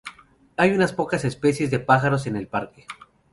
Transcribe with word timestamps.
Hay 0.57 0.71
unas 0.71 0.93
pocas 0.93 1.25
especies 1.25 1.69
de 1.69 1.77
pájaros 1.77 2.25
en 2.25 2.35
el 2.35 2.47
parque. 2.47 2.87